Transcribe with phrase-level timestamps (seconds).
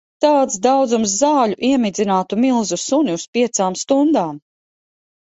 [0.23, 4.45] Tāds daudzums zaļu iemidzinātu milzu suni uz piecām stundām.